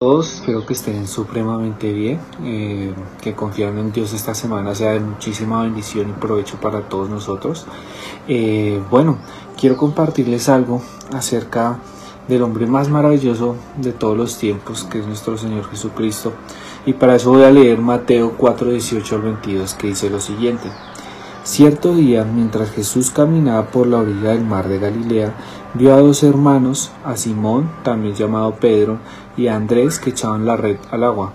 todos, 0.00 0.34
espero 0.34 0.64
que 0.64 0.74
estén 0.74 1.08
supremamente 1.08 1.92
bien, 1.92 2.20
eh, 2.44 2.94
que 3.20 3.34
confiando 3.34 3.80
en 3.80 3.90
Dios 3.90 4.12
esta 4.12 4.32
semana 4.32 4.72
sea 4.72 4.92
de 4.92 5.00
muchísima 5.00 5.64
bendición 5.64 6.10
y 6.10 6.12
provecho 6.12 6.56
para 6.60 6.82
todos 6.82 7.10
nosotros. 7.10 7.66
Eh, 8.28 8.80
bueno, 8.92 9.18
quiero 9.60 9.76
compartirles 9.76 10.48
algo 10.48 10.80
acerca 11.12 11.80
del 12.28 12.44
hombre 12.44 12.68
más 12.68 12.88
maravilloso 12.88 13.56
de 13.76 13.90
todos 13.90 14.16
los 14.16 14.38
tiempos, 14.38 14.84
que 14.84 15.00
es 15.00 15.06
nuestro 15.08 15.36
Señor 15.36 15.68
Jesucristo. 15.68 16.32
Y 16.86 16.92
para 16.92 17.16
eso 17.16 17.32
voy 17.32 17.42
a 17.42 17.50
leer 17.50 17.80
Mateo 17.80 18.34
4, 18.38 18.70
18 18.70 19.16
al 19.16 19.22
22, 19.22 19.74
que 19.74 19.88
dice 19.88 20.10
lo 20.10 20.20
siguiente. 20.20 20.70
Cierto 21.48 21.94
día, 21.94 22.24
mientras 22.24 22.72
Jesús 22.72 23.10
caminaba 23.10 23.70
por 23.70 23.86
la 23.86 23.96
orilla 24.00 24.32
del 24.32 24.44
mar 24.44 24.68
de 24.68 24.78
Galilea, 24.78 25.32
vio 25.72 25.94
a 25.94 25.96
dos 25.98 26.22
hermanos, 26.22 26.90
a 27.06 27.16
Simón, 27.16 27.70
también 27.82 28.14
llamado 28.14 28.56
Pedro, 28.56 28.98
y 29.34 29.46
a 29.46 29.56
Andrés 29.56 29.98
que 29.98 30.10
echaban 30.10 30.44
la 30.44 30.58
red 30.58 30.76
al 30.90 31.04
agua, 31.04 31.32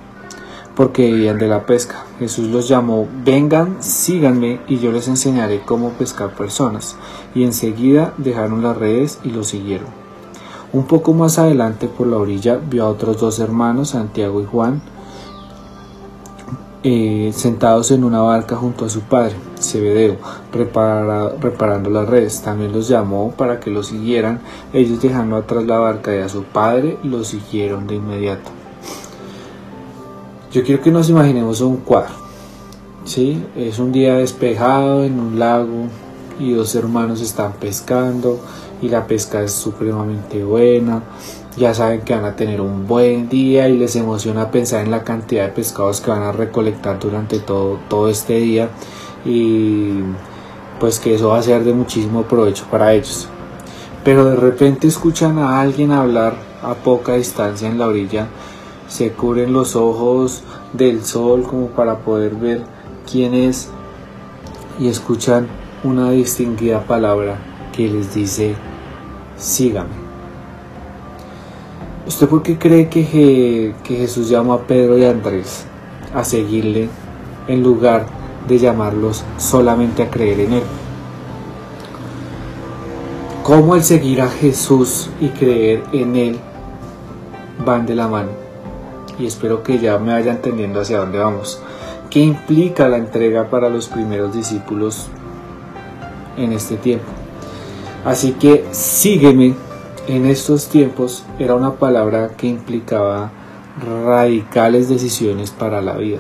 porque 0.76 1.08
vivían 1.08 1.40
de 1.40 1.48
la 1.48 1.66
pesca. 1.66 2.06
Jesús 2.20 2.50
los 2.50 2.68
llamó, 2.68 3.08
vengan, 3.26 3.82
síganme, 3.82 4.62
y 4.68 4.78
yo 4.78 4.92
les 4.92 5.08
enseñaré 5.08 5.62
cómo 5.66 5.90
pescar 5.94 6.36
personas. 6.36 6.96
Y 7.34 7.44
enseguida 7.44 8.14
dejaron 8.18 8.62
las 8.62 8.78
redes 8.78 9.20
y 9.24 9.32
lo 9.32 9.44
siguieron. 9.44 9.88
Un 10.74 10.86
poco 10.86 11.14
más 11.14 11.40
adelante 11.40 11.88
por 11.88 12.06
la 12.06 12.18
orilla 12.18 12.58
vio 12.58 12.84
a 12.86 12.90
otros 12.90 13.20
dos 13.20 13.40
hermanos, 13.40 13.90
Santiago 13.90 14.42
y 14.42 14.46
Juan, 14.46 14.84
eh, 16.84 17.32
sentados 17.34 17.92
en 17.92 18.04
una 18.04 18.20
barca 18.20 18.56
junto 18.56 18.86
a 18.86 18.90
su 18.90 19.02
padre, 19.02 19.36
Zebedeo, 19.60 20.18
reparando 20.52 21.90
las 21.90 22.08
redes. 22.08 22.42
También 22.42 22.74
los 22.74 22.88
llamó 22.88 23.32
para 23.32 23.60
que 23.60 23.72
lo 23.72 23.84
siguieran. 23.84 24.42
Ellos 24.74 25.02
dejando 25.02 25.38
atrás 25.38 25.66
la 25.66 25.80
barca 25.80 26.14
y 26.16 26.20
a 26.20 26.30
su 26.30 26.44
padre 26.44 26.98
lo 27.04 27.24
siguieron 27.24 27.88
de 27.88 27.96
inmediato. 27.96 28.52
Yo 30.52 30.64
quiero 30.64 30.84
que 30.84 30.92
nos 30.92 31.10
imaginemos 31.10 31.62
un 31.62 31.78
cuadro. 31.78 32.14
¿sí? 33.06 33.44
Es 33.56 33.80
un 33.80 33.92
día 33.92 34.16
despejado 34.16 35.04
en 35.04 35.20
un 35.20 35.40
lago 35.40 35.88
y 36.40 36.54
dos 36.54 36.76
hermanos 36.76 37.22
están 37.22 37.54
pescando 37.54 38.40
y 38.84 38.90
la 38.90 39.08
pesca 39.08 39.42
es 39.42 39.54
supremamente 39.54 40.44
buena 40.44 41.02
ya 41.58 41.74
saben 41.74 42.02
que 42.02 42.16
van 42.16 42.26
a 42.26 42.36
tener 42.36 42.62
un 42.62 42.88
buen 42.88 43.30
día 43.30 43.70
y 43.70 43.78
les 43.78 43.96
emociona 43.96 44.50
pensar 44.50 44.82
en 44.82 44.92
la 44.92 45.04
cantidad 45.04 45.46
de 45.46 45.52
pescados 45.52 46.02
que 46.02 46.10
van 46.10 46.24
a 46.24 46.32
recolectar 46.32 47.00
durante 47.00 47.40
todo, 47.40 47.80
todo 47.90 48.10
este 48.10 48.40
día 48.40 48.70
y 49.24 49.92
pues 50.80 51.00
que 51.00 51.14
eso 51.14 51.30
va 51.30 51.38
a 51.38 51.44
ser 51.44 51.64
de 51.64 51.74
muchísimo 51.74 52.24
provecho 52.24 52.66
para 52.72 52.94
ellos. 52.94 53.28
Pero 54.04 54.26
de 54.26 54.36
repente 54.36 54.88
escuchan 54.88 55.38
a 55.38 55.62
alguien 55.62 55.92
hablar 55.92 56.36
a 56.64 56.74
poca 56.74 57.14
distancia 57.14 57.70
en 57.70 57.78
la 57.78 57.88
orilla, 57.88 58.28
se 58.88 59.12
cubren 59.12 59.54
los 59.54 59.76
ojos 59.76 60.42
del 60.74 61.06
sol 61.06 61.44
como 61.44 61.68
para 61.68 62.00
poder 62.00 62.36
ver 62.36 62.64
quién 63.10 63.34
es 63.34 63.70
y 64.80 64.88
escuchan 64.88 65.48
una 65.84 66.10
distinguida 66.10 66.84
palabra 66.84 67.38
que 67.74 67.88
les 67.88 68.14
dice 68.14 68.56
sígame. 69.38 70.04
¿Usted 72.06 72.28
por 72.28 72.44
qué 72.44 72.58
cree 72.58 72.90
que, 72.90 73.74
Jesús 73.86 74.28
llamó 74.28 74.54
a 74.54 74.64
Pedro 74.64 74.98
y 74.98 75.06
a 75.06 75.12
Andrés 75.12 75.66
a 76.14 76.26
seguirle 76.26 76.90
en 77.48 77.64
lugar 77.64 78.06
de 78.48 78.60
llamarlos 78.60 79.24
solamente 79.38 80.04
a 80.04 80.10
creer 80.10 80.42
en 80.42 80.54
Él? 80.54 80.64
¿Cómo 83.44 83.76
el 83.76 83.84
seguir 83.84 84.22
a 84.22 84.30
Jesús 84.30 85.10
y 85.22 85.30
creer 85.30 85.84
en 85.94 86.16
Él 86.18 86.40
van 87.66 87.86
de 87.86 87.96
la 87.96 88.10
mano? 88.10 88.32
Y 89.18 89.26
espero 89.26 89.64
que 89.64 89.80
ya 89.80 89.98
me 89.98 90.12
vaya 90.12 90.32
entendiendo 90.34 90.82
hacia 90.82 91.00
dónde 91.00 91.20
vamos. 91.20 91.62
¿Qué 92.10 92.20
implica 92.20 92.90
la 92.90 92.98
entrega 92.98 93.50
para 93.50 93.70
los 93.70 93.88
primeros 93.88 94.36
discípulos 94.36 95.08
en 96.36 96.52
este 96.52 96.76
tiempo? 96.76 97.23
Así 98.06 98.34
que 98.34 98.66
sígueme 98.72 99.56
en 100.08 100.26
estos 100.26 100.68
tiempos 100.68 101.24
era 101.40 101.56
una 101.56 101.76
palabra 101.76 102.32
que 102.36 102.48
implicaba 102.48 103.32
radicales 104.06 104.90
decisiones 104.90 105.52
para 105.52 105.82
la 105.82 105.94
vida. 105.94 106.20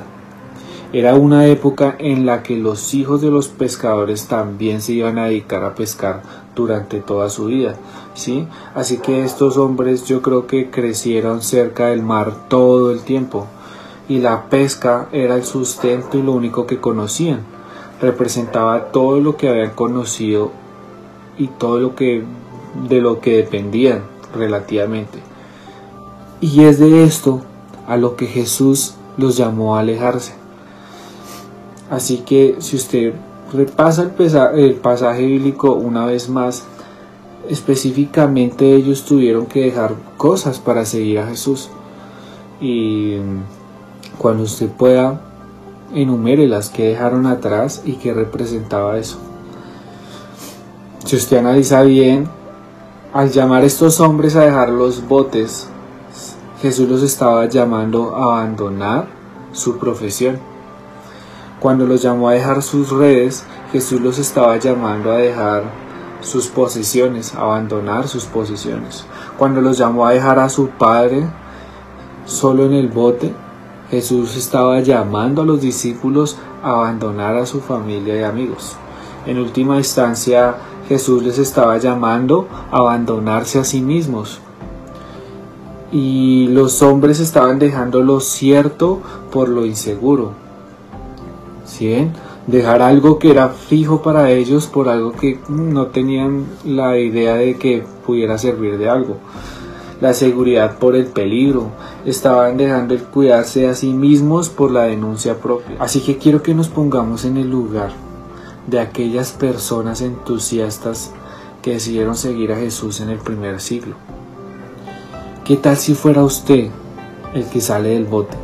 Era 0.93 1.15
una 1.15 1.47
época 1.47 1.95
en 1.99 2.25
la 2.25 2.43
que 2.43 2.55
los 2.55 2.93
hijos 2.93 3.21
de 3.21 3.31
los 3.31 3.49
pescadores 3.49 4.27
también 4.27 4.81
se 4.81 4.93
iban 4.93 5.17
a 5.17 5.25
dedicar 5.25 5.63
a 5.63 5.75
pescar 5.75 6.21
durante 6.55 7.01
toda 7.01 7.29
su 7.29 7.47
vida, 7.47 7.75
¿sí? 8.13 8.47
Así 8.75 8.99
que 8.99 9.23
estos 9.23 9.57
hombres 9.57 10.05
yo 10.05 10.21
creo 10.21 10.47
que 10.47 10.69
crecieron 10.69 11.41
cerca 11.41 11.87
del 11.87 12.03
mar 12.03 12.47
todo 12.47 12.91
el 12.91 13.01
tiempo 13.01 13.47
y 14.07 14.19
la 14.19 14.49
pesca 14.49 15.09
era 15.11 15.35
el 15.35 15.43
sustento 15.43 16.17
y 16.17 16.21
lo 16.21 16.31
único 16.31 16.67
que 16.67 16.79
conocían. 16.79 17.41
Representaba 17.99 18.91
todo 18.91 19.19
lo 19.19 19.35
que 19.35 19.49
habían 19.49 19.71
conocido 19.71 20.51
y 21.37 21.47
todo 21.47 21.79
lo 21.79 21.95
que 21.95 22.23
de 22.89 23.01
lo 23.01 23.19
que 23.19 23.37
dependían 23.37 24.01
relativamente. 24.33 25.19
Y 26.41 26.63
es 26.63 26.79
de 26.79 27.03
esto 27.03 27.41
a 27.87 27.97
lo 27.97 28.15
que 28.15 28.25
Jesús 28.25 28.95
los 29.17 29.37
llamó 29.37 29.75
a 29.75 29.81
alejarse. 29.81 30.33
Así 31.89 32.19
que 32.19 32.57
si 32.59 32.75
usted 32.75 33.13
repasa 33.53 34.11
el, 34.55 34.75
pasaje 34.75 35.25
bíblico 35.25 35.73
una 35.73 36.05
vez 36.05 36.27
más, 36.29 36.63
específicamente 37.47 38.73
ellos 38.73 39.05
tuvieron 39.05 39.45
que 39.45 39.65
dejar 39.65 39.95
cosas 40.17 40.59
para 40.59 40.85
seguir 40.85 41.19
a 41.19 41.27
Jesús. 41.27 41.69
Y 42.59 43.17
cuando 44.17 44.43
usted 44.43 44.69
pueda, 44.69 45.21
enumere 45.93 46.47
las 46.47 46.69
que 46.69 46.87
dejaron 46.87 47.27
atrás 47.27 47.83
y 47.85 47.93
que 47.93 48.13
representaba 48.13 48.97
eso. 48.97 49.19
Si 51.05 51.17
usted 51.17 51.37
analiza 51.37 51.81
bien, 51.81 52.29
al 53.13 53.29
llamar 53.29 53.63
a 53.63 53.65
estos 53.65 53.99
hombres 53.99 54.37
a 54.37 54.45
dejar 54.45 54.69
los 54.69 55.05
botes, 55.05 55.67
Jesús 56.61 56.87
los 56.87 57.03
estaba 57.03 57.45
llamando 57.49 58.15
a 58.15 58.23
abandonar 58.23 59.07
su 59.51 59.77
profesión. 59.77 60.39
Cuando 61.59 61.85
los 61.85 62.01
llamó 62.01 62.29
a 62.29 62.33
dejar 62.33 62.63
sus 62.63 62.89
redes, 62.89 63.43
Jesús 63.73 63.99
los 63.99 64.17
estaba 64.17 64.55
llamando 64.57 65.11
a 65.11 65.17
dejar 65.17 65.63
sus 66.21 66.47
posesiones, 66.47 67.35
a 67.35 67.41
abandonar 67.41 68.07
sus 68.07 68.23
posesiones. 68.23 69.05
Cuando 69.37 69.59
los 69.59 69.77
llamó 69.77 70.07
a 70.07 70.13
dejar 70.13 70.39
a 70.39 70.47
su 70.47 70.69
padre 70.69 71.27
solo 72.25 72.63
en 72.65 72.73
el 72.73 72.87
bote, 72.87 73.33
Jesús 73.91 74.37
estaba 74.37 74.79
llamando 74.79 75.41
a 75.41 75.45
los 75.45 75.59
discípulos 75.59 76.37
a 76.63 76.71
abandonar 76.71 77.35
a 77.35 77.45
su 77.45 77.59
familia 77.59 78.15
y 78.15 78.23
amigos. 78.23 78.77
En 79.25 79.37
última 79.37 79.77
instancia, 79.77 80.55
Jesús 80.87 81.23
les 81.23 81.37
estaba 81.37 81.77
llamando 81.77 82.47
a 82.71 82.77
abandonarse 82.77 83.59
a 83.59 83.63
sí 83.63 83.81
mismos. 83.81 84.39
Y 85.91 86.47
los 86.47 86.81
hombres 86.81 87.19
estaban 87.19 87.59
dejando 87.59 88.01
lo 88.01 88.19
cierto 88.19 89.01
por 89.31 89.49
lo 89.49 89.65
inseguro. 89.65 90.31
¿Sí 91.65 92.09
Dejar 92.47 92.81
algo 92.81 93.19
que 93.19 93.31
era 93.31 93.49
fijo 93.49 94.01
para 94.01 94.29
ellos 94.31 94.67
por 94.67 94.89
algo 94.89 95.13
que 95.13 95.39
no 95.47 95.87
tenían 95.87 96.45
la 96.65 96.97
idea 96.97 97.35
de 97.35 97.55
que 97.55 97.85
pudiera 98.05 98.37
servir 98.37 98.77
de 98.77 98.89
algo. 98.89 99.17
La 100.01 100.13
seguridad 100.13 100.77
por 100.77 100.97
el 100.97 101.05
peligro. 101.05 101.67
Estaban 102.05 102.57
dejando 102.57 102.95
el 102.95 103.03
cuidarse 103.03 103.69
a 103.69 103.75
sí 103.75 103.93
mismos 103.93 104.49
por 104.49 104.71
la 104.71 104.83
denuncia 104.83 105.37
propia. 105.39 105.77
Así 105.79 106.01
que 106.01 106.17
quiero 106.17 106.43
que 106.43 106.53
nos 106.53 106.67
pongamos 106.67 107.23
en 107.23 107.37
el 107.37 107.49
lugar 107.49 107.91
de 108.67 108.79
aquellas 108.79 109.31
personas 109.31 110.01
entusiastas 110.01 111.11
que 111.61 111.71
decidieron 111.71 112.15
seguir 112.15 112.51
a 112.51 112.57
Jesús 112.57 112.99
en 112.99 113.09
el 113.09 113.19
primer 113.19 113.59
siglo. 113.59 113.95
¿Qué 115.45 115.57
tal 115.57 115.77
si 115.77 115.93
fuera 115.93 116.23
usted 116.23 116.69
el 117.33 117.45
que 117.45 117.61
sale 117.61 117.89
del 117.89 118.05
bote? 118.05 118.37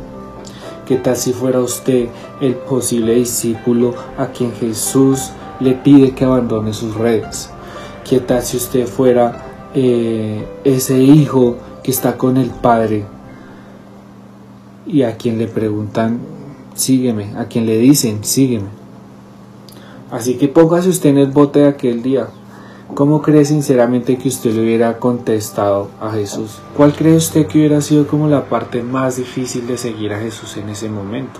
¿Qué 0.86 0.96
tal 0.96 1.16
si 1.16 1.32
fuera 1.32 1.60
usted 1.60 2.08
el 2.40 2.54
posible 2.54 3.14
discípulo 3.14 3.94
a 4.18 4.26
quien 4.26 4.52
Jesús 4.52 5.30
le 5.60 5.74
pide 5.74 6.14
que 6.14 6.24
abandone 6.24 6.72
sus 6.72 6.94
redes? 6.94 7.50
¿Qué 8.08 8.20
tal 8.20 8.42
si 8.42 8.56
usted 8.56 8.86
fuera 8.86 9.70
eh, 9.74 10.44
ese 10.64 10.98
hijo 10.98 11.56
que 11.82 11.90
está 11.90 12.16
con 12.18 12.36
el 12.36 12.50
Padre 12.50 13.04
y 14.86 15.02
a 15.02 15.16
quien 15.16 15.38
le 15.38 15.46
preguntan, 15.46 16.18
sígueme, 16.74 17.34
a 17.36 17.44
quien 17.44 17.66
le 17.66 17.78
dicen, 17.78 18.24
sígueme? 18.24 18.79
Así 20.10 20.36
que 20.36 20.48
póngase 20.48 20.88
usted 20.88 21.10
en 21.10 21.18
el 21.18 21.30
bote 21.30 21.60
de 21.60 21.68
aquel 21.68 22.02
día. 22.02 22.28
¿Cómo 22.94 23.22
cree 23.22 23.44
sinceramente 23.44 24.18
que 24.18 24.28
usted 24.28 24.52
le 24.52 24.62
hubiera 24.62 24.98
contestado 24.98 25.88
a 26.00 26.10
Jesús? 26.10 26.58
¿Cuál 26.76 26.92
cree 26.92 27.16
usted 27.16 27.46
que 27.46 27.58
hubiera 27.58 27.80
sido 27.80 28.08
como 28.08 28.26
la 28.26 28.46
parte 28.46 28.82
más 28.82 29.16
difícil 29.16 29.68
de 29.68 29.78
seguir 29.78 30.12
a 30.12 30.18
Jesús 30.18 30.56
en 30.56 30.68
ese 30.68 30.88
momento? 30.88 31.38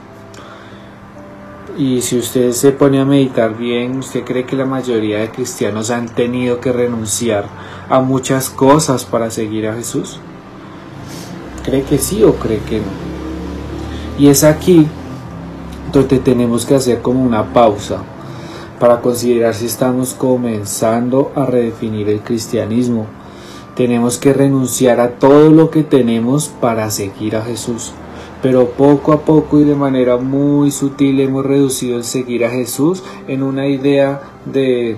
Y 1.77 2.03
si 2.03 2.19
usted 2.19 2.53
se 2.53 2.71
pone 2.71 3.01
a 3.01 3.05
meditar 3.05 3.57
bien, 3.57 3.99
¿usted 3.99 4.23
cree 4.23 4.47
que 4.47 4.55
la 4.55 4.67
mayoría 4.67 5.19
de 5.19 5.31
cristianos 5.31 5.91
han 5.91 6.09
tenido 6.09 6.61
que 6.61 6.73
renunciar 6.73 7.47
a 7.89 8.01
muchas 8.01 8.51
cosas 8.51 9.05
para 9.05 9.31
seguir 9.31 9.67
a 9.67 9.75
Jesús? 9.75 10.21
¿Cree 11.65 11.83
que 11.83 11.99
sí 11.99 12.23
o 12.23 12.35
cree 12.35 12.61
que 12.61 12.79
no? 12.79 12.87
Y 14.19 14.29
es 14.29 14.45
aquí 14.45 14.87
donde 15.93 16.21
tenemos 16.21 16.65
que 16.65 16.77
hacer 16.77 17.03
como 17.03 17.25
una 17.25 17.53
pausa 17.53 18.03
para 18.81 19.01
considerar 19.01 19.55
si 19.55 19.67
estamos 19.67 20.15
comenzando 20.15 21.31
a 21.37 21.47
redefinir 21.47 22.09
el 22.09 22.21
cristianismo. 22.21 23.07
Tenemos 23.77 24.19
que 24.19 24.33
renunciar 24.33 24.99
a 24.99 25.11
todo 25.11 25.51
lo 25.51 25.71
que 25.71 25.85
tenemos 25.85 26.49
para 26.49 26.91
seguir 26.91 27.37
a 27.37 27.43
Jesús. 27.43 27.93
Pero 28.43 28.71
poco 28.71 29.13
a 29.13 29.21
poco 29.21 29.61
y 29.61 29.65
de 29.65 29.77
manera 29.77 30.17
muy 30.17 30.71
sutil 30.71 31.21
hemos 31.21 31.45
reducido 31.45 31.99
el 31.99 32.05
seguir 32.05 32.45
a 32.45 32.51
Jesús 32.51 33.05
en 33.29 33.43
una 33.43 33.69
idea 33.69 34.23
de 34.47 34.97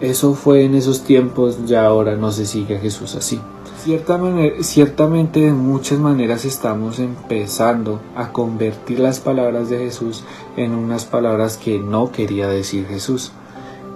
eso 0.00 0.34
fue 0.34 0.64
en 0.64 0.76
esos 0.76 1.02
tiempos, 1.02 1.66
ya 1.66 1.84
ahora 1.84 2.14
no 2.14 2.30
se 2.30 2.46
sigue 2.46 2.76
a 2.76 2.80
Jesús 2.80 3.16
así. 3.16 3.40
Ciertamente 3.84 5.40
de 5.40 5.52
muchas 5.52 5.98
maneras 5.98 6.44
estamos 6.44 6.98
empezando 6.98 8.00
a 8.16 8.32
convertir 8.32 9.00
las 9.00 9.20
palabras 9.20 9.70
de 9.70 9.78
Jesús 9.78 10.24
en 10.56 10.74
unas 10.74 11.04
palabras 11.04 11.56
que 11.56 11.78
no 11.78 12.10
quería 12.12 12.48
decir 12.48 12.86
Jesús. 12.86 13.32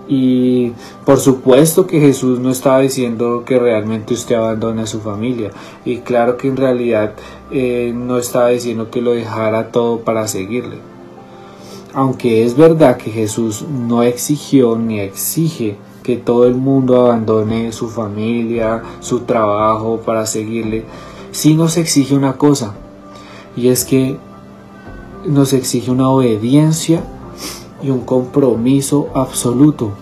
Y 0.09 0.73
por 1.05 1.19
supuesto 1.19 1.87
que 1.87 2.01
Jesús 2.01 2.39
no 2.39 2.51
estaba 2.51 2.81
diciendo 2.81 3.45
que 3.47 3.59
realmente 3.59 4.15
usted 4.15 4.35
abandone 4.35 4.83
a 4.83 4.87
su 4.87 5.01
familia. 5.01 5.51
Y 5.85 5.99
claro 5.99 6.37
que 6.37 6.49
en 6.49 6.57
realidad 6.57 7.15
eh, 7.51 7.93
no 7.95 8.19
estaba 8.19 8.49
diciendo 8.49 8.91
que 8.91 9.01
lo 9.01 9.13
dejara 9.13 9.71
todo 9.71 10.01
para 10.01 10.29
seguirle. 10.29 10.79
Aunque 11.95 12.45
es 12.45 12.57
verdad 12.57 12.97
que 12.97 13.11
Jesús 13.11 13.63
no 13.63 14.03
exigió 14.03 14.77
ni 14.77 15.01
exige 15.01 15.77
que 16.03 16.17
todo 16.17 16.47
el 16.47 16.55
mundo 16.55 17.07
abandone 17.07 17.73
su 17.73 17.89
familia, 17.89 18.83
su 19.01 19.21
trabajo 19.21 20.01
para 20.05 20.27
seguirle, 20.27 20.85
sí 21.31 21.55
nos 21.55 21.77
exige 21.77 22.15
una 22.15 22.35
cosa, 22.35 22.75
y 23.57 23.69
es 23.69 23.85
que 23.85 24.19
nos 25.25 25.53
exige 25.53 25.91
una 25.91 26.09
obediencia 26.09 27.03
y 27.83 27.91
un 27.91 28.01
compromiso 28.01 29.09
absoluto. 29.15 29.93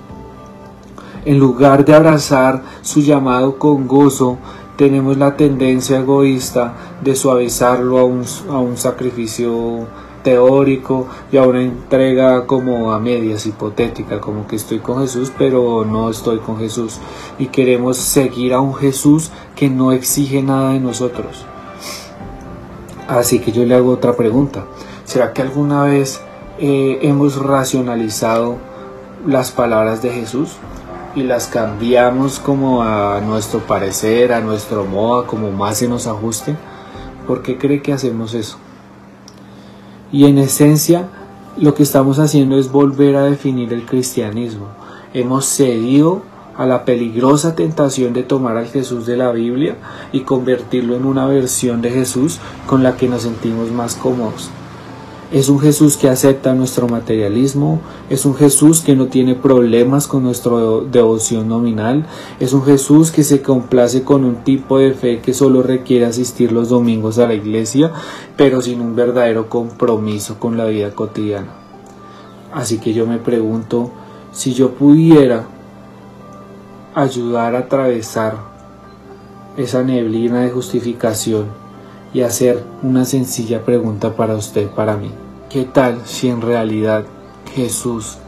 En 1.24 1.38
lugar 1.38 1.84
de 1.84 1.94
abrazar 1.94 2.62
su 2.80 3.00
llamado 3.00 3.58
con 3.58 3.86
gozo, 3.86 4.38
tenemos 4.76 5.18
la 5.18 5.36
tendencia 5.36 5.98
egoísta 5.98 6.74
de 7.02 7.14
suavizarlo 7.14 7.98
a 7.98 8.04
un, 8.04 8.24
a 8.48 8.58
un 8.58 8.78
sacrificio 8.78 9.86
teórico 10.22 11.06
y 11.32 11.36
a 11.36 11.42
una 11.42 11.62
entrega 11.62 12.46
como 12.46 12.92
a 12.92 13.00
medias 13.00 13.46
hipotética, 13.46 14.20
como 14.20 14.46
que 14.46 14.56
estoy 14.56 14.78
con 14.80 15.00
Jesús 15.00 15.32
pero 15.36 15.84
no 15.84 16.10
estoy 16.10 16.38
con 16.38 16.58
Jesús 16.58 16.98
y 17.38 17.46
queremos 17.46 17.96
seguir 17.96 18.52
a 18.52 18.60
un 18.60 18.74
Jesús 18.74 19.30
que 19.56 19.68
no 19.70 19.92
exige 19.92 20.42
nada 20.42 20.72
de 20.72 20.80
nosotros. 20.80 21.46
Así 23.08 23.40
que 23.40 23.50
yo 23.50 23.64
le 23.64 23.74
hago 23.74 23.90
otra 23.90 24.16
pregunta. 24.16 24.64
¿Será 25.04 25.32
que 25.32 25.42
alguna 25.42 25.82
vez 25.82 26.20
eh, 26.58 27.00
hemos 27.02 27.42
racionalizado 27.42 28.58
las 29.26 29.50
palabras 29.50 30.00
de 30.02 30.10
Jesús 30.10 30.52
y 31.16 31.24
las 31.24 31.48
cambiamos 31.48 32.38
como 32.38 32.82
a 32.82 33.20
nuestro 33.20 33.60
parecer, 33.60 34.32
a 34.32 34.40
nuestro 34.40 34.84
modo, 34.84 35.26
como 35.26 35.50
más 35.50 35.78
se 35.78 35.88
nos 35.88 36.06
ajuste? 36.06 36.54
¿Por 37.26 37.42
qué 37.42 37.58
cree 37.58 37.82
que 37.82 37.92
hacemos 37.92 38.34
eso? 38.34 38.58
Y 40.12 40.24
en 40.24 40.38
esencia 40.38 41.08
lo 41.56 41.74
que 41.74 41.82
estamos 41.82 42.18
haciendo 42.18 42.58
es 42.58 42.70
volver 42.70 43.16
a 43.16 43.24
definir 43.24 43.72
el 43.72 43.84
cristianismo. 43.84 44.66
Hemos 45.14 45.46
cedido 45.46 46.22
a 46.56 46.66
la 46.66 46.84
peligrosa 46.84 47.54
tentación 47.54 48.12
de 48.12 48.22
tomar 48.22 48.56
al 48.56 48.66
Jesús 48.66 49.06
de 49.06 49.16
la 49.16 49.32
Biblia 49.32 49.76
y 50.12 50.20
convertirlo 50.20 50.96
en 50.96 51.04
una 51.04 51.26
versión 51.26 51.80
de 51.80 51.90
Jesús 51.90 52.38
con 52.66 52.82
la 52.82 52.96
que 52.96 53.08
nos 53.08 53.22
sentimos 53.22 53.70
más 53.70 53.94
cómodos. 53.94 54.50
Es 55.32 55.48
un 55.48 55.60
Jesús 55.60 55.96
que 55.96 56.08
acepta 56.08 56.54
nuestro 56.54 56.88
materialismo, 56.88 57.80
es 58.08 58.24
un 58.24 58.34
Jesús 58.34 58.80
que 58.80 58.96
no 58.96 59.06
tiene 59.06 59.36
problemas 59.36 60.08
con 60.08 60.24
nuestra 60.24 60.56
devoción 60.90 61.48
nominal, 61.48 62.04
es 62.40 62.52
un 62.52 62.64
Jesús 62.64 63.12
que 63.12 63.22
se 63.22 63.40
complace 63.40 64.02
con 64.02 64.24
un 64.24 64.42
tipo 64.42 64.78
de 64.78 64.92
fe 64.92 65.20
que 65.20 65.32
solo 65.32 65.62
requiere 65.62 66.06
asistir 66.06 66.50
los 66.50 66.68
domingos 66.68 67.18
a 67.18 67.28
la 67.28 67.34
iglesia, 67.34 67.92
pero 68.36 68.60
sin 68.60 68.80
un 68.80 68.96
verdadero 68.96 69.48
compromiso 69.48 70.40
con 70.40 70.56
la 70.56 70.64
vida 70.64 70.96
cotidiana. 70.96 71.52
Así 72.52 72.78
que 72.78 72.92
yo 72.92 73.06
me 73.06 73.18
pregunto, 73.18 73.92
si 74.32 74.52
yo 74.52 74.72
pudiera 74.72 75.46
ayudar 76.92 77.54
a 77.54 77.60
atravesar 77.60 78.36
esa 79.56 79.84
neblina 79.84 80.40
de 80.40 80.50
justificación, 80.50 81.69
y 82.12 82.22
hacer 82.22 82.64
una 82.82 83.04
sencilla 83.04 83.64
pregunta 83.64 84.16
para 84.16 84.34
usted, 84.34 84.68
para 84.68 84.96
mí. 84.96 85.10
¿Qué 85.48 85.64
tal 85.64 86.02
si 86.04 86.28
en 86.28 86.40
realidad 86.40 87.04
Jesús 87.54 88.18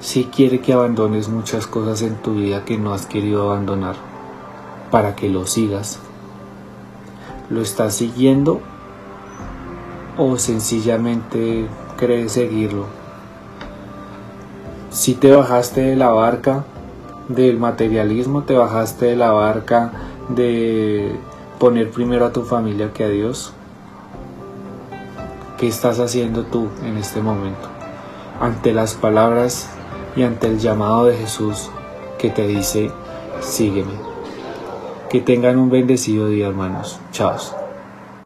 si 0.00 0.24
quiere 0.24 0.60
que 0.60 0.72
abandones 0.72 1.28
muchas 1.28 1.66
cosas 1.66 2.02
en 2.02 2.16
tu 2.16 2.34
vida 2.34 2.64
que 2.64 2.78
no 2.78 2.94
has 2.94 3.06
querido 3.06 3.50
abandonar 3.50 3.96
para 4.90 5.14
que 5.14 5.28
lo 5.28 5.46
sigas? 5.46 5.98
¿Lo 7.50 7.60
estás 7.60 7.94
siguiendo 7.94 8.60
o 10.16 10.38
sencillamente 10.38 11.66
crees 11.96 12.32
seguirlo? 12.32 12.86
Si 14.90 15.14
te 15.14 15.30
bajaste 15.30 15.82
de 15.82 15.96
la 15.96 16.10
barca 16.10 16.64
del 17.28 17.58
materialismo, 17.58 18.42
te 18.42 18.54
bajaste 18.54 19.06
de 19.06 19.16
la 19.16 19.30
barca 19.30 19.92
de 20.28 21.16
poner 21.60 21.90
primero 21.90 22.24
a 22.24 22.32
tu 22.32 22.42
familia 22.42 22.92
que 22.94 23.04
a 23.04 23.08
Dios? 23.08 23.52
¿Qué 25.58 25.68
estás 25.68 26.00
haciendo 26.00 26.44
tú 26.44 26.68
en 26.82 26.96
este 26.96 27.20
momento 27.20 27.68
ante 28.40 28.72
las 28.72 28.94
palabras 28.94 29.68
y 30.16 30.22
ante 30.22 30.46
el 30.46 30.58
llamado 30.58 31.04
de 31.04 31.18
Jesús 31.18 31.70
que 32.18 32.30
te 32.30 32.48
dice, 32.48 32.90
sígueme? 33.42 33.92
Que 35.10 35.20
tengan 35.20 35.58
un 35.58 35.68
bendecido 35.68 36.28
día, 36.28 36.48
hermanos. 36.48 36.98
Chao. 37.12 37.36